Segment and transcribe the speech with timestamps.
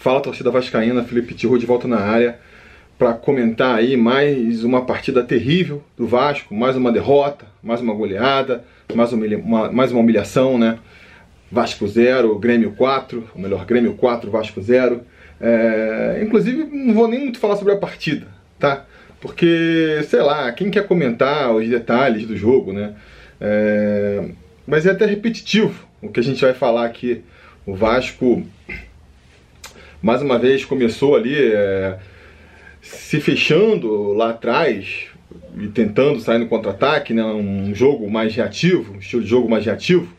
[0.00, 2.38] Fala torcida vascaína, Felipe Tiru de volta na área
[2.98, 8.64] para comentar aí mais uma partida terrível do Vasco, mais uma derrota, mais uma goleada,
[8.94, 10.78] mais uma, mais uma humilhação, né?
[11.52, 15.02] Vasco 0, Grêmio 4, ou melhor, Grêmio 4, Vasco 0.
[15.38, 18.26] É, inclusive, não vou nem muito falar sobre a partida,
[18.58, 18.86] tá?
[19.20, 22.94] Porque, sei lá, quem quer comentar os detalhes do jogo, né?
[23.38, 24.30] É,
[24.66, 27.22] mas é até repetitivo o que a gente vai falar aqui.
[27.66, 28.42] O Vasco
[30.02, 31.98] mais uma vez começou ali é,
[32.80, 35.06] se fechando lá atrás
[35.58, 39.64] e tentando sair no contra-ataque, né, um jogo mais reativo, um estilo de jogo mais
[39.64, 40.12] reativo,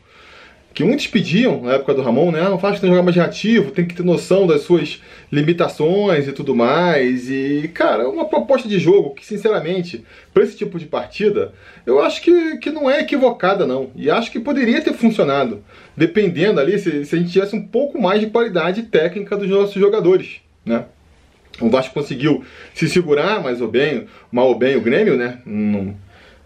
[0.73, 2.43] que muitos pediam na época do Ramon, né?
[2.43, 6.55] Não faz que jogar mais reativo, tem que ter noção das suas limitações e tudo
[6.55, 7.29] mais.
[7.29, 11.53] E, cara, uma proposta de jogo que, sinceramente, para esse tipo de partida,
[11.85, 13.91] eu acho que, que não é equivocada, não.
[13.95, 15.61] E acho que poderia ter funcionado,
[15.95, 19.75] dependendo ali se, se a gente tivesse um pouco mais de qualidade técnica dos nossos
[19.75, 20.85] jogadores, né?
[21.59, 25.39] O Vasco conseguiu se segurar mais ou bem, mal ou bem o Grêmio, né?
[25.45, 25.95] Não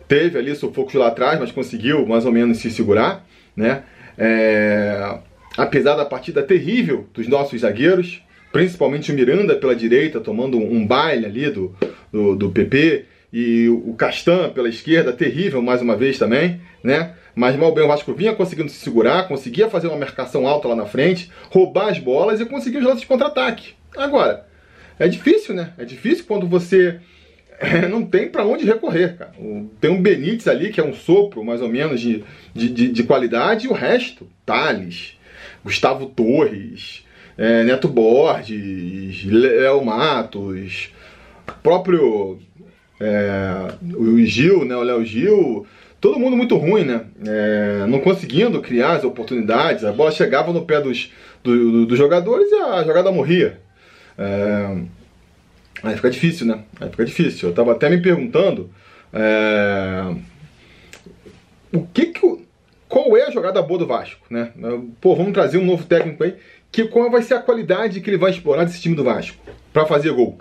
[0.07, 3.83] teve ali sufocos lá atrás, mas conseguiu mais ou menos se segurar, né?
[4.17, 5.17] É,
[5.57, 8.21] apesar da partida terrível dos nossos zagueiros,
[8.51, 11.75] principalmente o Miranda pela direita, tomando um baile ali do,
[12.11, 13.05] do, do PP,
[13.37, 17.15] e o Castan pela esquerda, terrível mais uma vez também, né?
[17.35, 20.75] Mas mal bem o Vasco vinha conseguindo se segurar, conseguia fazer uma marcação alta lá
[20.75, 23.73] na frente, roubar as bolas e conseguir os lances de contra-ataque.
[23.97, 24.47] Agora,
[24.97, 25.73] é difícil, né?
[25.77, 27.01] É difícil quando você
[27.89, 29.33] não tem para onde recorrer, cara.
[29.79, 33.03] Tem um Benítez ali, que é um sopro, mais ou menos, de, de, de, de
[33.03, 35.17] qualidade, e o resto, Thales,
[35.63, 37.05] Gustavo Torres,
[37.37, 40.89] é, Neto Borges, Léo Matos,
[41.61, 42.39] próprio
[42.99, 45.65] é, o Gil, né, o Léo Gil,
[45.99, 47.01] todo mundo muito ruim, né?
[47.25, 51.11] É, não conseguindo criar as oportunidades, a bola chegava no pé dos,
[51.43, 53.59] do, do, dos jogadores e a jogada morria.
[54.17, 54.77] É,
[55.85, 56.63] Aí fica difícil, né?
[56.81, 57.49] Aí fica difícil.
[57.49, 58.71] Eu tava até me perguntando
[59.13, 60.15] é...
[61.71, 62.41] o que que o...
[62.89, 64.51] qual é a jogada boa do Vasco, né?
[64.99, 66.35] Pô, vamos trazer um novo técnico aí.
[66.71, 69.37] Que qual vai ser a qualidade que ele vai explorar desse time do Vasco
[69.71, 70.37] para fazer gol?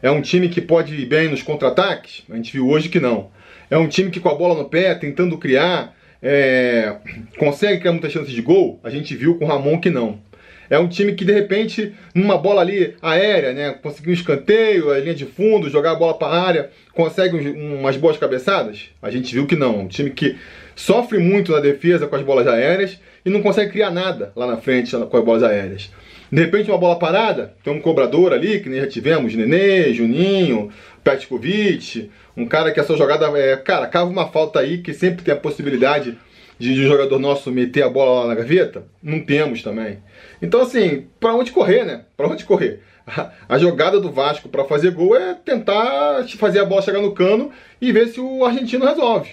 [0.00, 2.22] É um time que pode ir bem nos contra-ataques?
[2.30, 3.30] A gente viu hoje que não.
[3.68, 6.96] É um time que com a bola no pé, tentando criar, é...
[7.36, 8.78] consegue criar muitas chances de gol?
[8.84, 10.20] A gente viu com o Ramon que não.
[10.68, 14.98] É um time que de repente, numa bola ali aérea, né, conseguir um escanteio, a
[14.98, 18.90] linha de fundo, jogar a bola para a área, consegue umas boas cabeçadas?
[19.02, 19.80] A gente viu que não.
[19.80, 20.36] Um time que
[20.74, 24.56] sofre muito na defesa com as bolas aéreas e não consegue criar nada lá na
[24.56, 25.90] frente com as bolas aéreas.
[26.32, 30.70] De repente, uma bola parada, tem um cobrador ali, que nem já tivemos, Nenê, Juninho,
[31.04, 35.24] Petkovic, um cara que a sua jogada é, cara, cava uma falta aí que sempre
[35.24, 36.18] tem a possibilidade
[36.58, 38.86] de, de jogador nosso meter a bola lá na gaveta?
[39.02, 39.98] Não temos também.
[40.40, 42.04] Então, assim, para onde correr, né?
[42.16, 42.80] Para onde correr?
[43.06, 47.12] A, a jogada do Vasco para fazer gol é tentar fazer a bola chegar no
[47.12, 47.50] cano
[47.80, 49.30] e ver se o argentino resolve.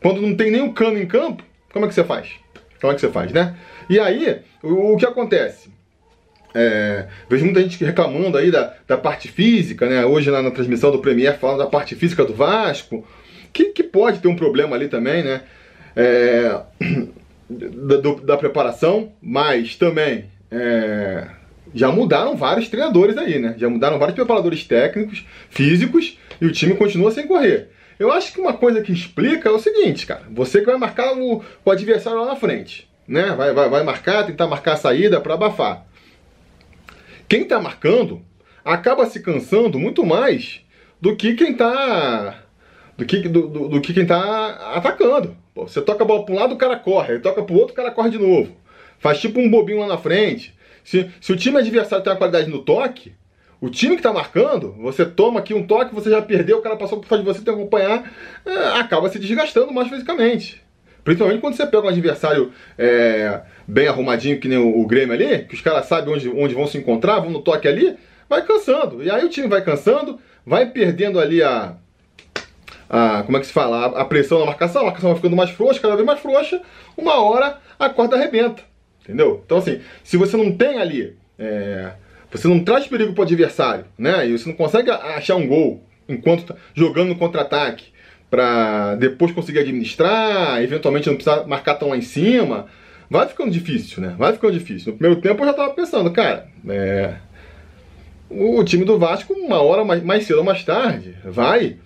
[0.00, 2.28] Quando não tem nenhum cano em campo, como é que você faz?
[2.80, 3.56] Como é que você faz, né?
[3.88, 5.70] E aí, o, o que acontece?
[6.54, 10.04] É, vejo muita gente reclamando aí da, da parte física, né?
[10.04, 13.06] Hoje na, na transmissão do Premier falando da parte física do Vasco,
[13.52, 15.42] que, que pode ter um problema ali também, né?
[15.96, 16.60] É,
[17.48, 21.26] da, do, da, preparação, mas também é,
[21.74, 23.54] já mudaram vários treinadores aí, né?
[23.58, 27.70] Já mudaram vários preparadores técnicos, físicos, e o time continua sem correr.
[27.98, 30.22] Eu acho que uma coisa que explica é o seguinte, cara.
[30.30, 33.34] Você que vai marcar o, o adversário lá na frente, né?
[33.36, 35.86] Vai, vai, vai marcar, tentar marcar a saída para abafar.
[37.28, 38.22] Quem tá marcando
[38.64, 40.60] acaba se cansando muito mais
[41.00, 42.42] do que quem tá
[42.96, 45.36] do que, do, do, do que quem tá atacando.
[45.54, 47.72] Você toca a bola para um lado, o cara corre, ele toca para o outro,
[47.72, 48.56] o cara corre de novo.
[48.98, 50.54] Faz tipo um bobinho lá na frente.
[50.82, 53.12] Se, se o time adversário tem uma qualidade no toque,
[53.60, 56.76] o time que está marcando, você toma aqui um toque, você já perdeu, o cara
[56.76, 58.10] passou por trás de você, tem que acompanhar,
[58.44, 60.62] é, acaba se desgastando mais fisicamente.
[61.04, 65.44] Principalmente quando você pega um adversário é, bem arrumadinho, que nem o, o, Grêmio ali,
[65.44, 67.96] que os caras sabem onde, onde vão se encontrar, vão no toque ali,
[68.28, 69.02] vai cansando.
[69.02, 71.76] E aí o time vai cansando, vai perdendo ali a,
[72.92, 75.34] a, como é que se fala, a, a pressão na marcação, a marcação vai ficando
[75.34, 76.60] mais frouxa, cada vez mais frouxa,
[76.94, 78.62] uma hora a corda arrebenta.
[79.02, 79.42] Entendeu?
[79.44, 81.92] Então, assim, se você não tem ali, é,
[82.30, 84.26] você não traz perigo para o adversário, né?
[84.26, 87.86] E você não consegue achar um gol enquanto tá jogando contra-ataque,
[88.30, 92.66] para depois conseguir administrar, eventualmente não precisar marcar tão lá em cima,
[93.08, 94.14] vai ficando difícil, né?
[94.18, 94.92] Vai ficando difícil.
[94.92, 97.14] No primeiro tempo eu já tava pensando, cara, é,
[98.28, 101.78] o time do Vasco, uma hora mais, mais cedo ou mais tarde, vai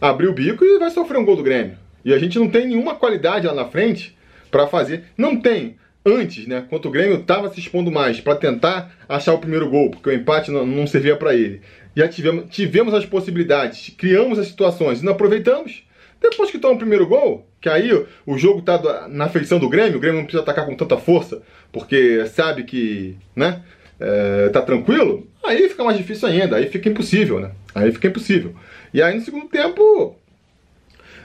[0.00, 1.78] abrir o bico e vai sofrer um gol do Grêmio.
[2.04, 4.16] E a gente não tem nenhuma qualidade lá na frente
[4.50, 5.04] para fazer.
[5.16, 6.64] Não tem antes, né?
[6.68, 10.12] Quando o Grêmio estava se expondo mais para tentar achar o primeiro gol, porque o
[10.12, 11.60] empate não, não servia para ele.
[11.96, 15.82] Já tivemos, tivemos as possibilidades, criamos as situações e não aproveitamos.
[16.20, 17.90] Depois que toma o primeiro gol, que aí
[18.24, 21.42] o jogo tá na feição do Grêmio, o Grêmio não precisa atacar com tanta força,
[21.72, 23.62] porque sabe que, né,
[24.00, 27.50] é, tá tranquilo, aí fica mais difícil ainda, aí fica impossível, né?
[27.74, 28.54] Aí fica impossível.
[28.92, 30.16] E aí no segundo tempo,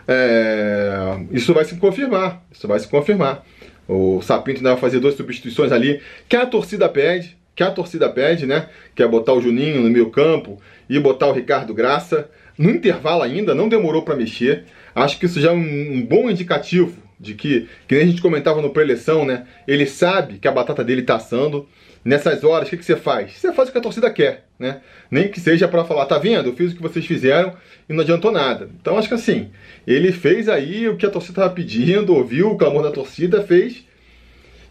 [0.08, 3.46] é, isso vai se confirmar, isso vai se confirmar.
[3.88, 8.10] O Sapinto ainda vai fazer duas substituições ali, que a torcida pede, que a torcida
[8.10, 8.70] pede, né?
[8.96, 12.30] Que é botar o Juninho no meio campo e botar o Ricardo Graça.
[12.58, 14.66] No intervalo ainda, não demorou para mexer.
[14.96, 18.22] Acho que isso já é um, um bom indicativo de que, que nem a gente
[18.22, 19.46] comentava no pré-eleição, né?
[19.68, 21.68] Ele sabe que a batata dele tá assando.
[22.04, 23.34] Nessas horas, o que, que você faz?
[23.34, 24.82] Você faz o que a torcida quer, né?
[25.10, 26.50] Nem que seja para falar, tá vendo?
[26.50, 27.54] Eu fiz o que vocês fizeram
[27.88, 28.70] e não adiantou nada.
[28.82, 29.52] Então acho que assim,
[29.86, 33.86] ele fez aí o que a torcida estava pedindo, ouviu o clamor da torcida, fez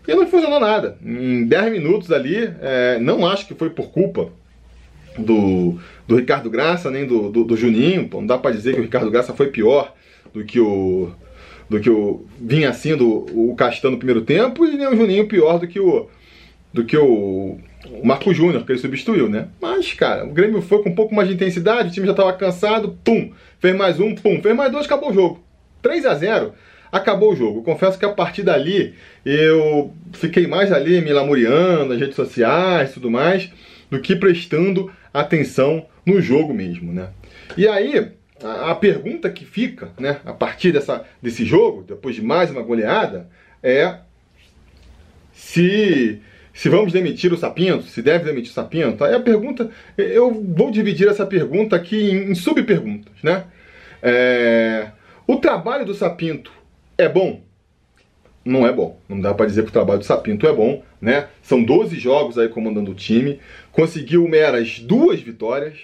[0.08, 0.98] e não funcionou nada.
[1.04, 4.32] Em 10 minutos ali, é, não acho que foi por culpa
[5.16, 5.78] do,
[6.08, 8.08] do Ricardo Graça, nem do, do, do Juninho.
[8.12, 9.94] Não dá para dizer que o Ricardo Graça foi pior
[10.32, 11.12] do que o
[11.68, 15.60] do que o vinha sendo o Castan no primeiro tempo e nem o Juninho pior
[15.60, 16.08] do que o
[16.72, 17.58] do que o,
[17.90, 19.48] o Marco Júnior, que ele substituiu, né?
[19.60, 22.32] Mas, cara, o Grêmio foi com um pouco mais de intensidade, o time já estava
[22.32, 25.42] cansado, pum, fez mais um, pum, fez mais dois, acabou o jogo.
[25.82, 26.52] 3 a 0
[26.92, 27.62] acabou o jogo.
[27.62, 28.94] confesso que a partir dali
[29.24, 33.50] eu fiquei mais ali me lamuriando nas redes sociais e tudo mais,
[33.90, 37.10] do que prestando atenção no jogo mesmo, né?
[37.56, 38.12] E aí,
[38.42, 42.62] a, a pergunta que fica, né, a partir dessa, desse jogo, depois de mais uma
[42.62, 43.28] goleada,
[43.62, 43.96] é
[45.32, 46.20] se
[46.60, 49.02] se vamos demitir o Sapinto, se deve demitir o Sapinto.
[49.02, 53.44] Aí a pergunta, eu vou dividir essa pergunta aqui em, subperguntas, né?
[54.02, 54.88] É,
[55.26, 56.52] o trabalho do Sapinto
[56.98, 57.40] é bom?
[58.44, 59.00] Não é bom.
[59.08, 61.28] Não dá para dizer que o trabalho do Sapinto é bom, né?
[61.40, 63.40] São 12 jogos aí comandando o time.
[63.72, 65.78] Conseguiu meras duas vitórias.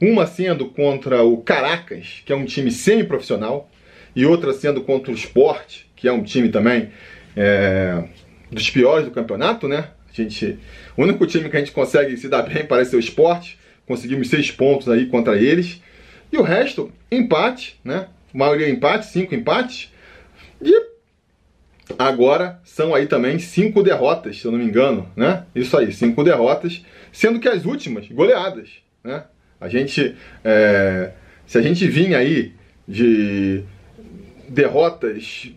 [0.00, 3.70] Uma sendo contra o Caracas, que é um time semi-profissional,
[4.16, 6.88] e outra sendo contra o Sport, que é um time também
[7.36, 8.02] é,
[8.50, 9.88] dos piores do campeonato, né?
[10.12, 10.58] A gente,
[10.96, 13.54] o único time que a gente consegue se dar bem parece ser o Sport.
[13.86, 15.80] Conseguimos seis pontos aí contra eles.
[16.30, 18.08] E o resto, empate, né?
[18.32, 19.92] A maioria empate, cinco empates.
[20.60, 20.92] E
[21.98, 25.44] agora são aí também cinco derrotas, se eu não me engano, né?
[25.54, 28.70] Isso aí, cinco derrotas, sendo que as últimas goleadas,
[29.02, 29.24] né?
[29.60, 31.12] A gente, é,
[31.46, 32.52] se a gente vinha aí
[32.86, 33.62] de
[34.48, 35.50] derrotas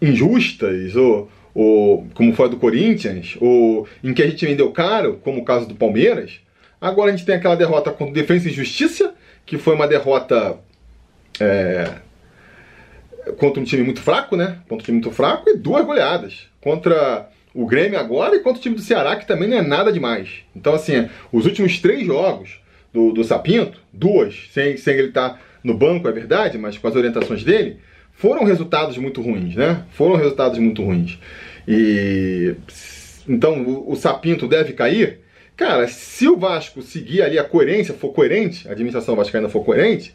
[0.00, 5.20] injustas ou, ou como foi a do Corinthians, ou em que a gente vendeu caro,
[5.22, 6.40] como o caso do Palmeiras,
[6.80, 9.14] agora a gente tem aquela derrota contra Defesa e Justiça,
[9.44, 10.58] que foi uma derrota
[11.40, 11.90] é,
[13.36, 14.58] contra um time muito fraco, né?
[14.68, 16.48] Contra um time muito fraco e duas goleadas.
[16.60, 19.92] Contra o Grêmio agora e contra o time do Ceará, que também não é nada
[19.92, 20.44] demais.
[20.54, 22.60] Então, assim, os últimos três jogos
[22.92, 26.96] do, do Sapinto, duas, sem, sem ele estar no banco, é verdade, mas com as
[26.96, 27.78] orientações dele,
[28.20, 29.82] foram resultados muito ruins, né?
[29.92, 31.18] Foram resultados muito ruins.
[31.66, 32.54] E
[33.26, 35.20] então o, o Sapinto deve cair.
[35.56, 40.14] Cara, se o Vasco seguir ali a coerência, for coerente, a administração vascaína for coerente,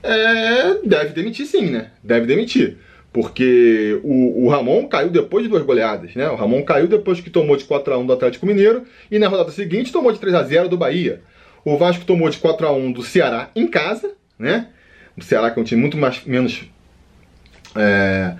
[0.00, 1.90] é, deve demitir sim, né?
[2.04, 2.78] Deve demitir.
[3.12, 6.28] Porque o, o, Ramon caiu depois de duas goleadas, né?
[6.30, 9.90] O Ramon caiu depois que tomou de 4x1 do Atlético Mineiro e na rodada seguinte
[9.90, 11.20] tomou de 3x0 do Bahia.
[11.64, 14.68] O Vasco tomou de 4x1 do Ceará em casa, né?
[15.16, 16.70] O Ceará que é um time muito mais, menos
[17.76, 18.34] é,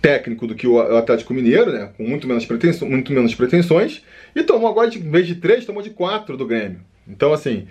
[0.00, 1.90] técnico do que o Atlético Mineiro, né?
[1.96, 4.02] Com muito menos, pretensões, muito menos pretensões.
[4.34, 6.80] E tomou agora, em vez de 3, tomou de 4 do Grêmio.
[7.06, 7.66] Então, assim,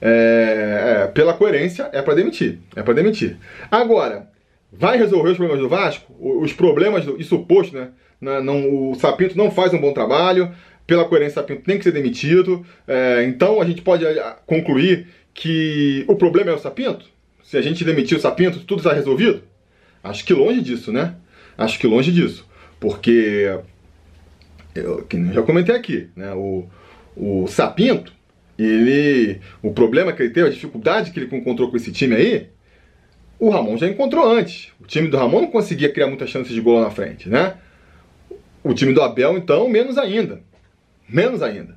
[0.00, 2.58] é, é, pela coerência, é para demitir.
[2.74, 3.36] É para demitir.
[3.70, 4.28] Agora,
[4.72, 6.12] vai resolver os problemas do Vasco?
[6.18, 7.88] Os problemas, do, e suposto, né?
[8.20, 10.52] Não, o Sapinto não faz um bom trabalho,
[10.86, 12.64] pela coerência, o Sapinto tem que ser demitido.
[12.86, 14.04] É, então a gente pode
[14.46, 17.06] concluir que o problema é o Sapinto?
[17.42, 19.42] Se a gente demitir o Sapinto, tudo está resolvido?
[20.02, 21.14] Acho que longe disso, né?
[21.56, 22.46] Acho que longe disso.
[22.80, 23.58] Porque,
[24.74, 26.32] eu, já comentei aqui, né?
[26.32, 26.66] O,
[27.16, 28.12] o Sapinto,
[28.58, 32.48] ele, o problema que ele teve, a dificuldade que ele encontrou com esse time aí,
[33.38, 34.68] o Ramon já encontrou antes.
[34.80, 37.54] O time do Ramon não conseguia criar muitas chances de gol na frente, né?
[38.62, 40.40] O time do Abel, então, menos ainda.
[41.08, 41.76] Menos ainda.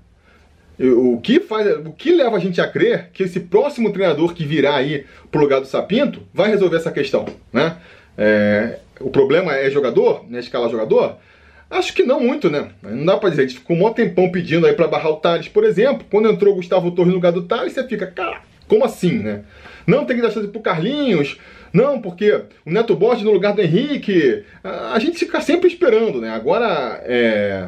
[0.79, 4.45] O que faz, o que leva a gente a crer que esse próximo treinador que
[4.45, 7.77] virá aí pro lugar do Sapinto vai resolver essa questão, né?
[8.17, 10.39] É, o problema é jogador, né?
[10.39, 11.17] Escalar jogador.
[11.69, 12.69] Acho que não muito, né?
[12.81, 13.43] Não dá pra dizer.
[13.43, 16.05] A gente ficou um tempão pedindo aí pra barrar o Thales, por exemplo.
[16.09, 19.43] Quando entrou o Gustavo Torres no lugar do Thales, você fica, cara, como assim, né?
[19.85, 21.37] Não tem que dar chance pro Carlinhos,
[21.73, 22.31] Não, porque
[22.65, 24.43] o Neto Borges no lugar do Henrique.
[24.63, 26.29] A, gente fica sempre esperando, né?
[26.29, 27.67] Agora, é,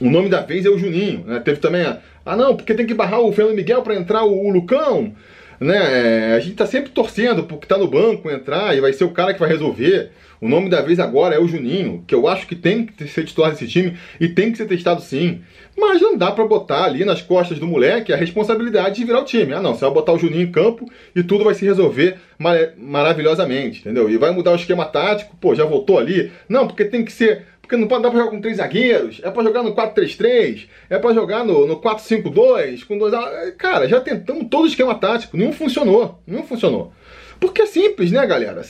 [0.00, 1.40] o nome da vez é o Juninho, né?
[1.40, 4.46] Teve também a, ah não, porque tem que barrar o Fernando Miguel para entrar o,
[4.46, 5.14] o Lucão
[5.60, 6.34] né?
[6.34, 9.34] A gente tá sempre torcendo porque tá no banco entrar e vai ser o cara
[9.34, 10.10] que vai resolver.
[10.40, 13.24] O nome da vez agora é o Juninho, que eu acho que tem que ser
[13.24, 15.42] titular desse time e tem que ser testado sim.
[15.76, 19.24] Mas não dá para botar ali nas costas do moleque a responsabilidade de virar o
[19.24, 19.52] time.
[19.52, 22.56] Ah, não, você vai botar o Juninho em campo e tudo vai se resolver mar
[22.78, 24.08] maravilhosamente, entendeu?
[24.08, 26.32] E vai mudar o esquema tático, pô, já voltou ali.
[26.48, 29.30] Não, porque tem que ser porque não pode dar pra jogar com três zagueiros, é
[29.30, 33.14] pra jogar no 4-3-3, é pra jogar no, no 4-5-2, com dois.
[33.56, 36.20] Cara, já tentamos todo o esquema tático, nenhum funcionou.
[36.26, 36.92] Nenhum funcionou.
[37.38, 38.62] Porque é simples, né, galera?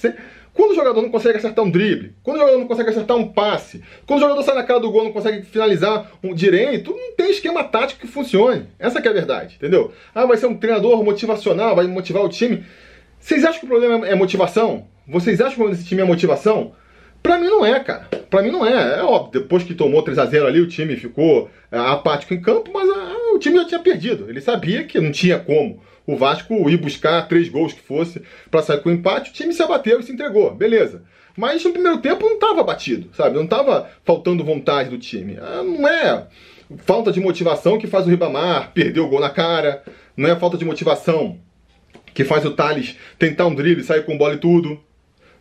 [0.53, 3.27] Quando o jogador não consegue acertar um drible, quando o jogador não consegue acertar um
[3.27, 7.17] passe, quando o jogador sai na cara do gol não consegue finalizar um direito, não
[7.17, 8.67] tem esquema tático que funcione.
[8.79, 9.93] Essa é a verdade, entendeu?
[10.15, 12.67] Ah, vai ser um treinador motivacional, vai motivar o time.
[13.19, 14.87] Vocês acham que o problema é motivação?
[15.09, 16.75] Vocês acham que o problema desse time é motivação?
[17.23, 18.09] Pra mim não é, cara.
[18.29, 18.99] Pra mim não é.
[18.99, 22.41] É óbvio, depois que tomou 3 a 0 ali, o time ficou é, apático em
[22.41, 24.29] campo, mas ah, o time já tinha perdido.
[24.29, 28.63] Ele sabia que não tinha como o Vasco ir buscar três gols que fosse para
[28.63, 29.31] sair com o empate.
[29.31, 31.03] O time se abateu e se entregou, beleza.
[31.37, 33.37] Mas no primeiro tempo não estava batido, sabe?
[33.37, 35.39] Não estava faltando vontade do time.
[35.41, 36.27] Ah, não é
[36.79, 39.83] falta de motivação que faz o Ribamar perder o gol na cara.
[40.17, 41.39] Não é falta de motivação
[42.13, 44.81] que faz o Thales tentar um drible sair com bola e tudo.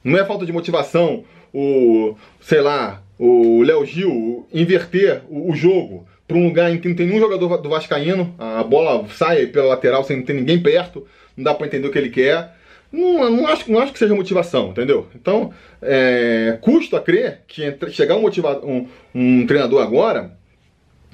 [0.04, 6.38] Não é falta de motivação o, sei lá, o Léo Gil inverter o, jogo para
[6.38, 10.04] um lugar em que não tem nenhum jogador do Vascaíno, a bola sai pela lateral
[10.04, 12.56] sem ter ninguém perto, não dá para entender o que ele quer.
[12.92, 15.08] Não, não, acho, não acho que seja motivação, entendeu?
[15.14, 20.38] Então, é, custo a crer que entre, chegar um, motiva, um, um treinador agora,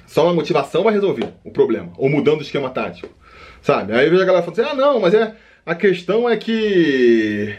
[0.06, 3.08] só uma motivação vai resolver o problema, ou mudando o esquema tático,
[3.60, 3.92] sabe?
[3.92, 5.34] Aí vejo a galera falando assim, ah não, mas é,
[5.66, 7.54] a questão é que...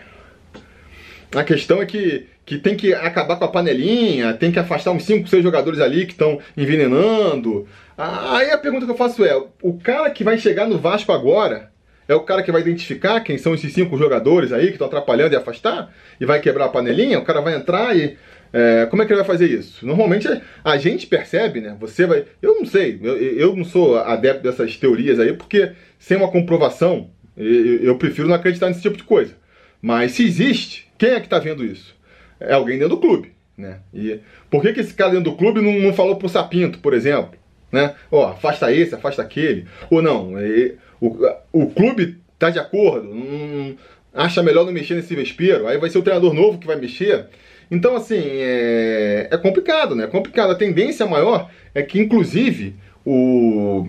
[1.35, 5.03] A questão é que que tem que acabar com a panelinha, tem que afastar uns
[5.03, 7.67] 5, 6 jogadores ali que estão envenenando.
[7.97, 11.69] Aí a pergunta que eu faço é: o cara que vai chegar no Vasco agora
[12.07, 15.33] é o cara que vai identificar quem são esses cinco jogadores aí que estão atrapalhando
[15.33, 15.93] e afastar?
[16.21, 17.19] E vai quebrar a panelinha?
[17.19, 18.17] O cara vai entrar e.
[18.53, 19.85] É, como é que ele vai fazer isso?
[19.85, 20.29] Normalmente
[20.63, 21.75] a gente percebe, né?
[21.81, 22.23] Você vai.
[22.41, 27.09] Eu não sei, eu, eu não sou adepto dessas teorias aí, porque sem uma comprovação,
[27.35, 29.33] eu, eu prefiro não acreditar nesse tipo de coisa.
[29.81, 31.96] Mas se existe, quem é que está vendo isso?
[32.39, 33.33] É alguém dentro do clube.
[33.57, 33.79] Né?
[33.93, 36.93] E por que, que esse cara dentro do clube não, não falou pro Sapinto, por
[36.93, 37.37] exemplo?
[37.71, 37.95] Né?
[38.11, 39.65] Ó, afasta esse, afasta aquele.
[39.89, 41.17] Ou não, é, o,
[41.51, 43.75] o clube tá de acordo, não,
[44.13, 47.25] acha melhor não mexer nesse vespeiro, aí vai ser o treinador novo que vai mexer.
[47.69, 50.05] Então, assim, é, é complicado, né?
[50.05, 50.51] É complicado.
[50.51, 52.75] A tendência maior é que, inclusive,
[53.05, 53.87] o,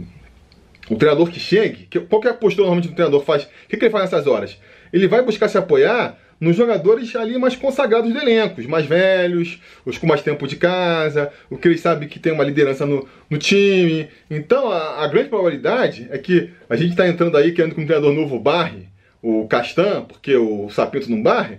[0.91, 3.45] o treinador que chegue, que, qual que é a postura normalmente do treinador faz?
[3.45, 4.59] O que, que ele faz nessas horas?
[4.93, 9.61] Ele vai buscar se apoiar nos jogadores ali mais consagrados do elenco, os mais velhos,
[9.85, 13.09] os com mais tempo de casa, o que eles sabem que tem uma liderança no,
[13.29, 14.09] no time.
[14.31, 17.87] Então a, a, grande probabilidade é que a gente está entrando aí querendo que um
[17.87, 18.87] treinador novo barre
[19.23, 21.59] o Castan, porque o Sapinto não barre.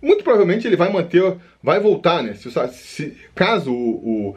[0.00, 2.34] Muito provavelmente ele vai manter, vai voltar, né?
[2.34, 4.36] Se, se caso o, o,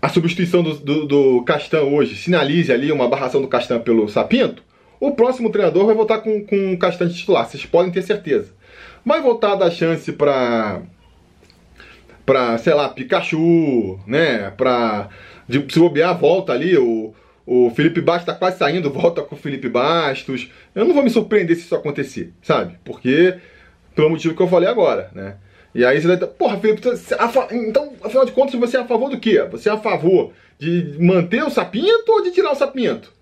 [0.00, 4.62] a substituição do, do, do Castan hoje sinalize ali uma barração do Castan pelo Sapinto,
[4.98, 8.55] o próximo treinador vai voltar com, com o Castan titular, vocês podem ter certeza.
[9.06, 10.82] Vai voltar a dar chance pra.
[12.26, 14.50] pra, sei lá, Pikachu, né?
[14.50, 15.08] Pra.
[15.48, 16.76] De, se bobear, volta ali.
[16.76, 17.14] O,
[17.46, 20.50] o Felipe Bastos tá quase saindo, volta com o Felipe Bastos.
[20.74, 22.80] Eu não vou me surpreender se isso acontecer, sabe?
[22.84, 23.38] Porque.
[23.94, 25.36] Pelo motivo que eu falei agora, né?
[25.72, 26.16] E aí você vai.
[26.16, 26.82] Porra, Felipe,
[27.52, 29.40] então, afinal de contas, você é a favor do quê?
[29.52, 33.12] Você é a favor de manter o sapinto ou de tirar o sapinto?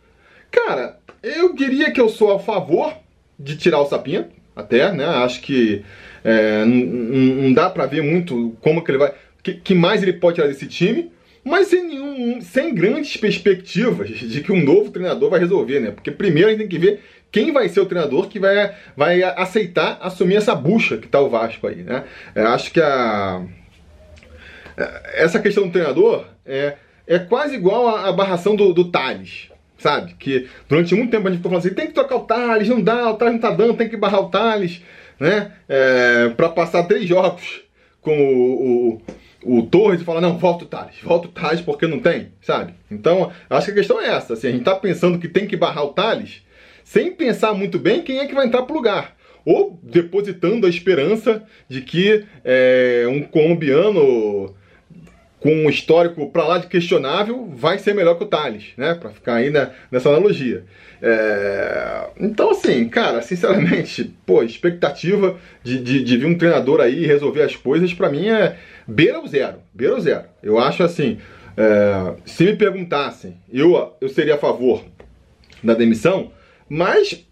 [0.51, 2.95] Cara, eu diria que eu sou a favor
[3.39, 5.05] de tirar o sapinto até, né?
[5.05, 5.85] Acho que
[6.25, 10.37] é, não dá para ver muito como que ele vai, que, que, mais ele pode
[10.37, 11.13] tirar desse time,
[11.45, 15.91] mas sem nenhum, sem grandes perspectivas de que um novo treinador vai resolver, né?
[15.91, 19.23] Porque primeiro a gente tem que ver quem vai ser o treinador que vai, vai
[19.23, 22.05] aceitar assumir essa bucha que tá o Vasco aí, né?
[22.35, 23.45] É, acho que a
[25.15, 29.49] essa questão do treinador é, é quase igual à barração do, do Thales
[29.85, 30.15] sabe?
[30.19, 32.81] Que durante muito tempo a gente ficou falando assim, tem que trocar o Thales, não
[32.81, 34.81] dá, o Thales não tá dando, tem que barrar o Thales,
[35.21, 35.53] né?
[35.69, 37.61] É, para passar três jogos
[38.01, 39.03] com o,
[39.45, 42.29] o, o Torres e falar, não, volta o Thales, volta o Thales porque não tem,
[42.41, 42.73] sabe?
[42.91, 45.55] Então, acho que a questão é essa, assim, a gente tá pensando que tem que
[45.57, 46.41] barrar o Thales,
[46.83, 49.15] sem pensar muito bem quem é que vai entrar pro lugar.
[49.45, 54.55] Ou depositando a esperança de que é, um colombiano
[55.45, 58.95] com um histórico para lá de questionável, vai ser melhor que o Thales, né?
[58.95, 59.53] Para ficar aí
[59.91, 60.65] nessa analogia.
[61.03, 62.07] É...
[62.19, 67.55] Então, assim, cara, sinceramente, pô, expectativa de, de, de vir um treinador aí resolver as
[67.55, 68.57] coisas, para mim é
[68.89, 69.59] beira o zero.
[69.75, 70.25] Beira o zero.
[70.43, 71.19] Eu acho assim,
[71.59, 72.15] é...
[72.25, 74.83] se me perguntassem, eu, eu seria a favor
[75.63, 76.33] da demissão,
[76.67, 77.23] mas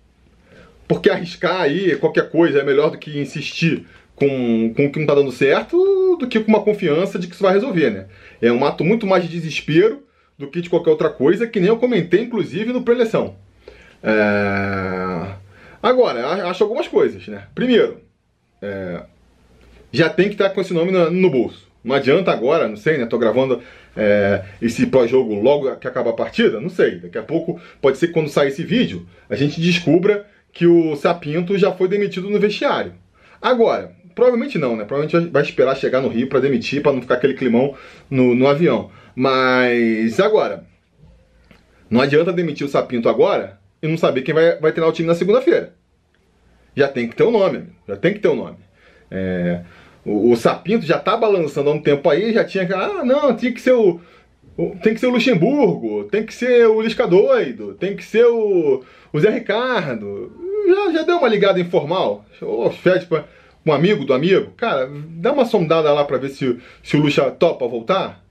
[0.87, 3.87] porque arriscar aí qualquer coisa é melhor do que insistir
[4.23, 7.35] com, com o que não está dando certo do que com uma confiança de que
[7.35, 8.07] isso vai resolver, né?
[8.41, 10.05] É um ato muito mais de desespero
[10.38, 13.35] do que de qualquer outra coisa, que nem eu comentei, inclusive, no pré-eleição.
[14.00, 15.33] É...
[15.83, 17.45] Agora, acho algumas coisas, né?
[17.52, 17.99] Primeiro,
[18.61, 19.02] é...
[19.91, 21.67] já tem que estar com esse nome no, bolso.
[21.83, 23.07] Não adianta agora, não sei, né?
[23.07, 23.61] Tô gravando
[23.97, 27.00] é, esse pós-jogo logo que acaba a partida, não sei.
[27.00, 30.95] Daqui a pouco, pode ser que quando sair esse vídeo, a gente descubra que o
[30.95, 32.95] Sapinto já foi demitido no vestiário.
[33.43, 34.85] Agora, Provavelmente não, né?
[34.85, 37.75] Provavelmente vai esperar chegar no Rio para demitir, para não ficar aquele climão
[38.11, 38.90] no, no avião.
[39.14, 40.64] Mas agora,
[41.90, 45.09] não adianta demitir o Sapinto agora e não saber quem vai, vai treinar o time
[45.09, 45.75] na segunda-feira.
[46.75, 48.57] Já tem que ter o um nome, já tem que ter o um nome.
[49.11, 49.61] É,
[50.04, 52.73] o, o, Sapinto já tá balançando há um tempo aí, já tinha que.
[52.73, 54.00] Ah, não, tinha que ser o.
[54.83, 58.83] tem que ser o Luxemburgo, tem que ser o Lisca Doido, tem que ser o,
[59.12, 60.33] o Zé Ricardo.
[60.66, 62.25] Já, já deu uma ligada informal.
[62.40, 63.07] Ô, Fed,
[63.64, 67.31] um amigo do amigo, cara, dá uma sondada lá para ver se, se o Lucha
[67.31, 68.23] topa voltar.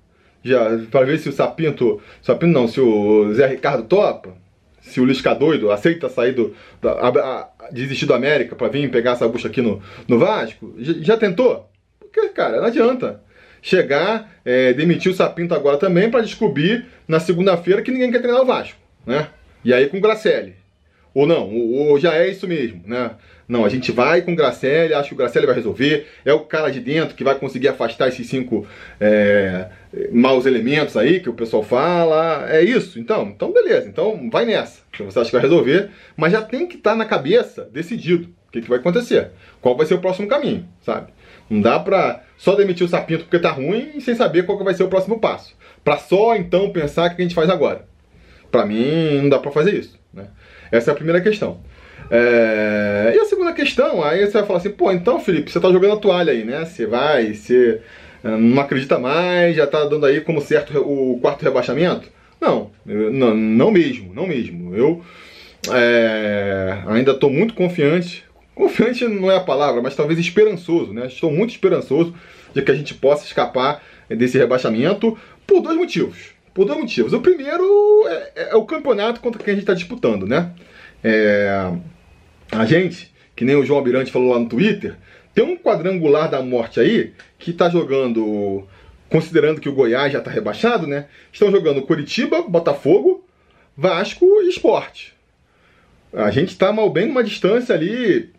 [0.44, 4.42] Já, para ver se o Sapinto, Sapinto não, se o Zé Ricardo topa.
[4.82, 6.56] Se o Lisca doido aceita sair do.
[6.84, 10.74] A, a, desistir do América para vir pegar essa bucha aqui no, no Vasco.
[10.80, 11.70] Já, já tentou?
[12.00, 13.22] Porque, cara, não adianta
[13.62, 18.42] chegar, é, demitir o Sapinto agora também para descobrir na segunda-feira que ninguém quer treinar
[18.42, 19.28] o Vasco, né?
[19.64, 20.56] E aí com o Gracelli.
[21.14, 23.12] Ou não, ou, já é isso mesmo, né?
[23.48, 26.08] Não, a gente vai com o Gracelli, acho que o Gracelli vai resolver.
[26.24, 28.66] É o cara de dentro que vai conseguir afastar esses cinco
[28.98, 29.68] é,
[30.10, 32.48] maus elementos aí que o pessoal fala.
[32.50, 34.82] É isso, então, então beleza, então vai nessa.
[34.98, 38.52] Você acha que vai resolver, mas já tem que estar tá na cabeça decidido o
[38.52, 39.32] que, que vai acontecer.
[39.60, 41.12] Qual vai ser o próximo caminho, sabe?
[41.50, 44.74] Não dá pra só demitir o sapinto porque tá ruim sem saber qual que vai
[44.74, 45.58] ser o próximo passo.
[45.84, 47.86] Pra só então pensar o que a gente faz agora.
[48.50, 50.00] Pra mim, não dá pra fazer isso.
[50.14, 50.28] Né?
[50.72, 51.60] Essa é a primeira questão.
[52.10, 53.14] É...
[53.16, 55.94] E a segunda questão, aí você vai falar assim, pô, então Felipe, você tá jogando
[55.94, 56.66] a toalha aí, né?
[56.66, 57.82] Você vai, você
[58.24, 62.10] é, não acredita mais, já tá dando aí como certo o quarto rebaixamento?
[62.40, 64.76] Não, não, não mesmo, não mesmo.
[64.76, 65.04] Eu
[65.70, 68.24] é, ainda estou muito confiante.
[68.56, 71.08] Confiante não é a palavra, mas talvez esperançoso, né?
[71.08, 72.14] Estou muito esperançoso
[72.54, 75.18] de que a gente possa escapar desse rebaixamento
[75.48, 76.34] por dois motivos.
[76.54, 77.14] Por dois motivos.
[77.14, 77.64] O primeiro
[78.08, 80.52] é, é o campeonato contra quem a gente está disputando, né?
[81.04, 81.72] É,
[82.52, 84.96] a gente, que nem o João Almirante falou lá no Twitter,
[85.34, 88.68] tem um quadrangular da morte aí que tá jogando,
[89.10, 91.08] considerando que o Goiás já tá rebaixado, né?
[91.32, 93.24] Estão jogando Curitiba, Botafogo,
[93.76, 95.14] Vasco e Esporte.
[96.14, 98.30] A gente tá mal bem numa distância ali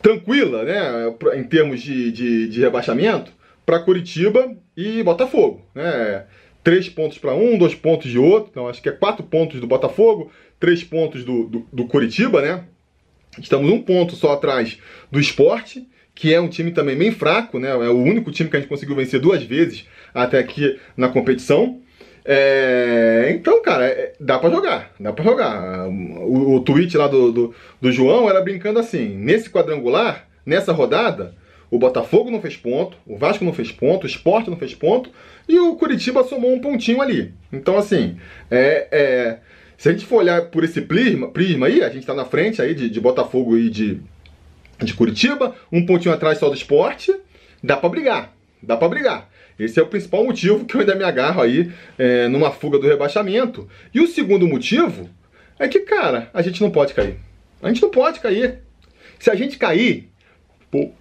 [0.00, 1.14] tranquila, né?
[1.34, 3.32] Em termos de, de, de rebaixamento,
[3.64, 6.24] para Curitiba e Botafogo, né?
[6.64, 9.66] Três pontos para um, dois pontos de outro, então acho que é quatro pontos do
[9.66, 12.64] Botafogo, três pontos do, do, do Curitiba, né?
[13.38, 14.78] Estamos um ponto só atrás
[15.10, 17.70] do esporte, que é um time também bem fraco, né?
[17.70, 21.80] É o único time que a gente conseguiu vencer duas vezes até aqui na competição.
[22.24, 23.32] É...
[23.34, 24.12] Então, cara, é...
[24.20, 25.88] dá para jogar, dá para jogar.
[25.88, 31.34] O, o tweet lá do, do, do, João era brincando assim: nesse quadrangular, nessa rodada,
[31.72, 35.08] o Botafogo não fez ponto, o Vasco não fez ponto, o Sport não fez ponto
[35.48, 37.32] e o Curitiba somou um pontinho ali.
[37.50, 38.18] Então, assim,
[38.50, 39.38] é, é
[39.78, 42.60] se a gente for olhar por esse prisma, prisma aí, a gente está na frente
[42.60, 44.02] aí de, de Botafogo e de,
[44.82, 47.10] de Curitiba, um pontinho atrás só do esporte,
[47.64, 49.30] dá para brigar, dá para brigar.
[49.58, 52.86] Esse é o principal motivo que eu ainda me agarro aí é, numa fuga do
[52.86, 53.66] rebaixamento.
[53.94, 55.08] E o segundo motivo
[55.58, 57.16] é que, cara, a gente não pode cair.
[57.62, 58.58] A gente não pode cair.
[59.18, 60.10] Se a gente cair,
[60.70, 60.92] pô,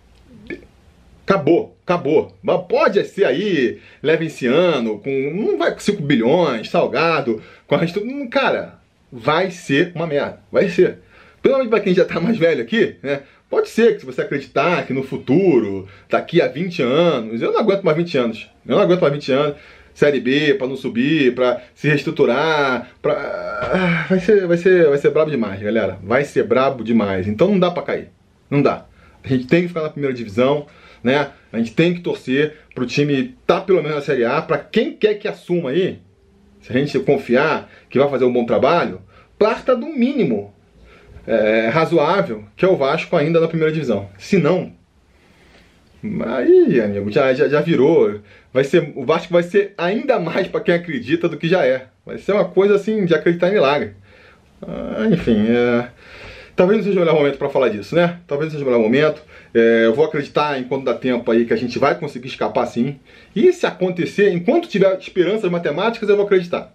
[1.31, 2.37] acabou, acabou.
[2.67, 5.31] Pode ser aí, leva esse ano, com.
[5.33, 8.01] Não vai com 5 bilhões, salgado, com a resto.
[8.29, 8.79] Cara,
[9.11, 10.39] vai ser uma merda.
[10.51, 10.99] Vai ser.
[11.41, 13.21] Pelo menos para quem já tá mais velho aqui, né?
[13.49, 17.59] Pode ser que se você acreditar que no futuro, daqui a 20 anos, eu não
[17.59, 18.49] aguento mais 20 anos.
[18.65, 19.57] Eu não aguento mais 20 anos.
[19.93, 23.13] Série B, para não subir, para se reestruturar, pra...
[23.13, 25.99] Ah, vai ser, vai ser, vai ser brabo demais, galera.
[26.01, 27.27] Vai ser brabo demais.
[27.27, 28.07] Então não dá para cair.
[28.49, 28.85] Não dá.
[29.21, 30.65] A gente tem que ficar na primeira divisão
[31.03, 31.31] né?
[31.51, 34.41] A gente tem que torcer para o time estar tá pelo menos na Série A,
[34.41, 35.99] para quem quer que assuma aí,
[36.61, 39.01] se a gente confiar que vai fazer um bom trabalho,
[39.37, 40.53] parta do mínimo
[41.25, 44.09] é, razoável, que é o Vasco ainda na primeira divisão.
[44.17, 44.73] Se não,
[46.03, 48.19] Aí, amigo, já, já, já virou.
[48.51, 51.85] Vai ser, o Vasco vai ser ainda mais para quem acredita do que já é.
[52.05, 53.93] Vai ser uma coisa assim de acreditar em milagre.
[54.61, 55.87] Ah, enfim, é...
[56.62, 58.19] talvez não seja o melhor momento para falar disso, né?
[58.28, 59.24] Talvez não seja o melhor momento.
[59.52, 63.00] É, eu vou acreditar, enquanto dá tempo aí, que a gente vai conseguir escapar sim.
[63.36, 66.71] E se acontecer, enquanto tiver esperanças matemáticas, eu vou acreditar.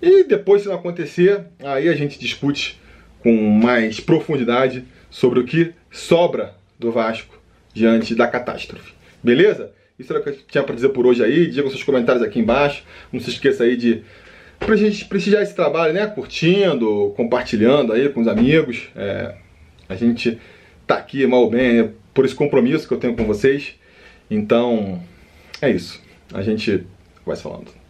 [0.00, 2.80] E depois, se não acontecer, aí a gente discute
[3.22, 7.38] com mais profundidade sobre o que sobra do Vasco
[7.74, 8.94] diante da catástrofe.
[9.22, 9.70] Beleza?
[9.98, 11.46] Isso era o que eu tinha para dizer por hoje aí.
[11.46, 12.84] Diga seus comentários aqui embaixo.
[13.12, 14.02] Não se esqueça aí de
[14.64, 16.06] pra gente prestigiar esse trabalho, né?
[16.06, 18.88] Curtindo, compartilhando aí com os amigos.
[18.96, 19.34] É,
[19.88, 20.38] a gente
[20.86, 23.74] tá aqui mal ou bem é por esse compromisso que eu tenho com vocês.
[24.30, 25.00] Então,
[25.60, 26.00] é isso.
[26.32, 26.86] A gente
[27.26, 27.83] vai falando.